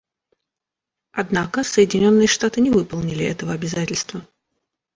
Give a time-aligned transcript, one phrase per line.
[1.11, 4.25] Однако Соединенные Штаты не выполнили этого обязательства.